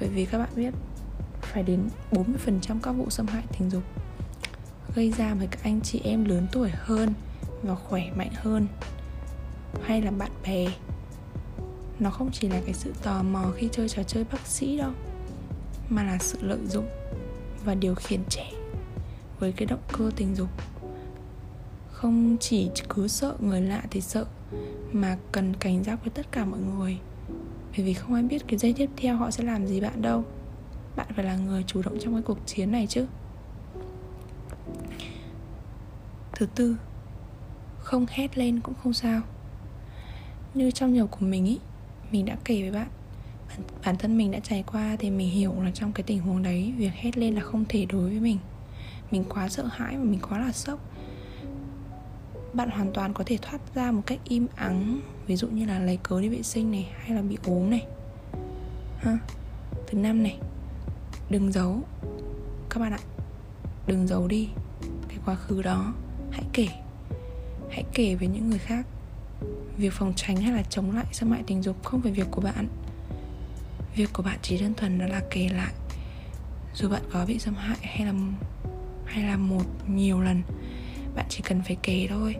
Bởi 0.00 0.08
vì 0.08 0.24
các 0.24 0.38
bạn 0.38 0.50
biết 0.56 0.74
phải 1.52 1.62
đến 1.62 1.88
40% 2.12 2.80
các 2.82 2.92
vụ 2.92 3.10
xâm 3.10 3.26
hại 3.26 3.44
tình 3.58 3.70
dục. 3.70 3.82
Gây 4.94 5.12
ra 5.12 5.34
bởi 5.38 5.46
các 5.46 5.62
anh 5.62 5.80
chị 5.80 6.00
em 6.04 6.24
lớn 6.24 6.46
tuổi 6.52 6.70
hơn 6.74 7.14
và 7.62 7.74
khỏe 7.74 8.02
mạnh 8.14 8.32
hơn, 8.34 8.66
hay 9.82 10.02
là 10.02 10.10
bạn 10.10 10.30
bè. 10.42 10.66
Nó 11.98 12.10
không 12.10 12.30
chỉ 12.32 12.48
là 12.48 12.60
cái 12.64 12.74
sự 12.74 12.92
tò 13.02 13.22
mò 13.22 13.44
khi 13.56 13.68
chơi 13.72 13.88
trò 13.88 14.02
chơi 14.02 14.24
bác 14.32 14.46
sĩ 14.46 14.78
đâu, 14.78 14.90
mà 15.88 16.04
là 16.04 16.18
sự 16.18 16.38
lợi 16.42 16.58
dụng 16.68 16.88
và 17.64 17.74
điều 17.74 17.94
khiển 17.94 18.20
trẻ 18.28 18.50
với 19.38 19.52
cái 19.52 19.66
động 19.66 19.82
cơ 19.92 20.10
tình 20.16 20.34
dục. 20.34 20.48
Không 21.92 22.36
chỉ 22.40 22.70
cứ 22.88 23.08
sợ 23.08 23.36
người 23.40 23.60
lạ 23.60 23.82
thì 23.90 24.00
sợ, 24.00 24.24
mà 24.92 25.16
cần 25.32 25.54
cảnh 25.56 25.84
giác 25.84 26.04
với 26.04 26.10
tất 26.10 26.32
cả 26.32 26.44
mọi 26.44 26.60
người. 26.60 26.98
Bởi 27.76 27.86
vì 27.86 27.94
không 27.94 28.14
ai 28.14 28.22
biết 28.22 28.42
cái 28.48 28.58
giây 28.58 28.74
tiếp 28.76 28.90
theo 28.96 29.16
họ 29.16 29.30
sẽ 29.30 29.44
làm 29.44 29.66
gì 29.66 29.80
bạn 29.80 30.02
đâu 30.02 30.24
bạn 30.96 31.06
phải 31.16 31.24
là 31.24 31.36
người 31.36 31.64
chủ 31.66 31.82
động 31.82 31.98
trong 32.00 32.14
cái 32.14 32.22
cuộc 32.22 32.38
chiến 32.46 32.72
này 32.72 32.86
chứ. 32.86 33.06
Thứ 36.32 36.46
tư 36.54 36.76
không 37.78 38.06
hét 38.08 38.38
lên 38.38 38.60
cũng 38.60 38.74
không 38.82 38.92
sao. 38.92 39.20
Như 40.54 40.70
trong 40.70 40.92
nhiều 40.92 41.06
của 41.06 41.26
mình 41.26 41.46
ý 41.46 41.58
mình 42.10 42.24
đã 42.24 42.36
kể 42.44 42.62
với 42.62 42.70
bạn 42.70 42.88
bản, 43.48 43.66
bản 43.84 43.96
thân 43.96 44.18
mình 44.18 44.30
đã 44.30 44.38
trải 44.40 44.64
qua 44.72 44.96
thì 44.98 45.10
mình 45.10 45.30
hiểu 45.30 45.54
là 45.62 45.70
trong 45.70 45.92
cái 45.92 46.02
tình 46.02 46.20
huống 46.20 46.42
đấy 46.42 46.72
việc 46.76 46.92
hét 46.94 47.18
lên 47.18 47.34
là 47.34 47.40
không 47.40 47.64
thể 47.68 47.84
đối 47.84 48.10
với 48.10 48.20
mình. 48.20 48.38
Mình 49.10 49.24
quá 49.28 49.48
sợ 49.48 49.64
hãi 49.70 49.96
và 49.96 50.04
mình 50.04 50.20
quá 50.28 50.38
là 50.38 50.52
sốc. 50.52 50.78
Bạn 52.52 52.70
hoàn 52.70 52.92
toàn 52.92 53.14
có 53.14 53.24
thể 53.26 53.38
thoát 53.42 53.74
ra 53.74 53.90
một 53.90 54.02
cách 54.06 54.18
im 54.24 54.46
ắng 54.56 55.00
ví 55.26 55.36
dụ 55.36 55.48
như 55.48 55.66
là 55.66 55.78
lấy 55.78 55.98
cớ 56.02 56.20
đi 56.20 56.28
vệ 56.28 56.42
sinh 56.42 56.70
này 56.70 56.92
hay 56.98 57.16
là 57.16 57.22
bị 57.22 57.38
ốm 57.44 57.70
này. 57.70 57.86
Ha 58.98 59.18
thứ 59.86 59.98
năm 59.98 60.22
này 60.22 60.38
đừng 61.30 61.52
giấu. 61.52 61.82
Các 62.70 62.80
bạn 62.80 62.92
ạ, 62.92 62.98
đừng 63.86 64.06
giấu 64.06 64.28
đi 64.28 64.48
cái 65.08 65.18
quá 65.24 65.34
khứ 65.34 65.62
đó. 65.62 65.94
Hãy 66.30 66.44
kể 66.52 66.68
hãy 67.70 67.84
kể 67.94 68.14
với 68.14 68.28
những 68.28 68.50
người 68.50 68.58
khác. 68.58 68.86
Việc 69.76 69.92
phòng 69.92 70.12
tránh 70.16 70.36
hay 70.36 70.52
là 70.52 70.62
chống 70.62 70.96
lại 70.96 71.06
xâm 71.12 71.30
hại 71.30 71.42
tình 71.46 71.62
dục 71.62 71.84
không 71.84 72.00
phải 72.02 72.12
việc 72.12 72.26
của 72.30 72.40
bạn. 72.40 72.68
Việc 73.96 74.10
của 74.12 74.22
bạn 74.22 74.38
chỉ 74.42 74.58
đơn 74.58 74.74
thuần 74.74 74.98
đó 74.98 75.06
là 75.06 75.20
kể 75.30 75.48
lại 75.48 75.72
dù 76.74 76.88
bạn 76.88 77.02
có 77.12 77.24
bị 77.26 77.38
xâm 77.38 77.54
hại 77.54 77.78
hay 77.80 78.06
là 78.06 78.12
hay 79.04 79.24
là 79.24 79.36
một 79.36 79.64
nhiều 79.88 80.20
lần. 80.20 80.42
Bạn 81.14 81.26
chỉ 81.28 81.42
cần 81.44 81.62
phải 81.62 81.76
kể 81.82 82.06
thôi. 82.10 82.36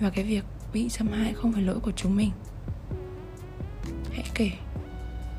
Và 0.00 0.10
cái 0.10 0.24
việc 0.24 0.44
bị 0.72 0.88
xâm 0.88 1.08
hại 1.08 1.32
không 1.32 1.52
phải 1.52 1.62
lỗi 1.62 1.80
của 1.82 1.92
chúng 1.96 2.16
mình. 2.16 2.30
Hãy 4.12 4.24
kể 4.34 4.50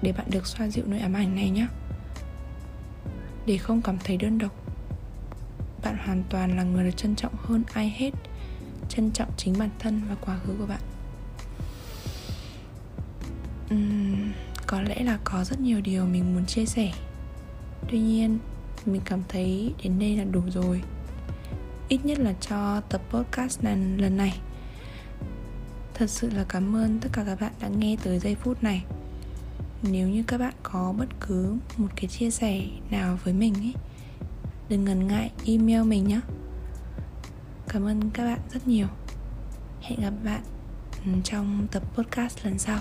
để 0.01 0.11
bạn 0.11 0.25
được 0.29 0.47
xoa 0.47 0.67
dịu 0.67 0.83
nỗi 0.87 0.99
ám 0.99 1.13
ảnh 1.13 1.35
này 1.35 1.49
nhé 1.49 1.67
để 3.49 3.57
không 3.57 3.81
cảm 3.81 3.97
thấy 4.03 4.17
đơn 4.17 4.37
độc. 4.37 4.51
Bạn 5.83 5.97
hoàn 6.05 6.23
toàn 6.29 6.57
là 6.57 6.63
người 6.63 6.83
được 6.83 6.97
trân 6.97 7.15
trọng 7.15 7.33
hơn 7.37 7.63
ai 7.73 7.89
hết. 7.97 8.11
Trân 8.89 9.11
trọng 9.11 9.29
chính 9.37 9.59
bản 9.59 9.69
thân 9.79 10.01
và 10.09 10.15
quá 10.21 10.39
khứ 10.43 10.55
của 10.59 10.65
bạn. 10.65 10.81
Uhm, 13.73 14.31
có 14.67 14.81
lẽ 14.81 15.03
là 15.03 15.19
có 15.23 15.43
rất 15.43 15.59
nhiều 15.59 15.81
điều 15.81 16.05
mình 16.05 16.33
muốn 16.33 16.45
chia 16.45 16.65
sẻ. 16.65 16.91
Tuy 17.89 17.99
nhiên 17.99 18.39
mình 18.85 19.01
cảm 19.05 19.21
thấy 19.27 19.73
đến 19.83 19.99
đây 19.99 20.17
là 20.17 20.23
đủ 20.23 20.41
rồi. 20.49 20.81
Ít 21.87 22.05
nhất 22.05 22.19
là 22.19 22.33
cho 22.33 22.81
tập 22.81 23.01
podcast 23.09 23.63
lần, 23.63 23.97
lần 23.97 24.17
này. 24.17 24.39
Thật 25.93 26.09
sự 26.09 26.29
là 26.29 26.45
cảm 26.49 26.75
ơn 26.75 26.99
tất 26.99 27.09
cả 27.13 27.23
các 27.25 27.41
bạn 27.41 27.53
đã 27.61 27.67
nghe 27.67 27.97
tới 28.03 28.19
giây 28.19 28.35
phút 28.35 28.63
này 28.63 28.85
nếu 29.83 30.07
như 30.07 30.23
các 30.27 30.37
bạn 30.37 30.53
có 30.63 30.93
bất 30.97 31.07
cứ 31.19 31.57
một 31.77 31.87
cái 31.95 32.07
chia 32.07 32.31
sẻ 32.31 32.61
nào 32.91 33.19
với 33.23 33.33
mình 33.33 33.53
ấy 33.53 33.73
đừng 34.69 34.85
ngần 34.85 35.07
ngại 35.07 35.31
email 35.45 35.83
mình 35.83 36.07
nhé 36.07 36.19
cảm 37.69 37.85
ơn 37.85 38.09
các 38.13 38.25
bạn 38.25 38.39
rất 38.53 38.67
nhiều. 38.67 38.87
Hẹn 39.81 40.01
gặp 40.01 40.13
bạn 40.23 40.41
ừ, 41.05 41.11
trong 41.23 41.67
tập 41.71 41.83
podcast 41.95 42.45
lần 42.45 42.59
sau. 42.59 42.79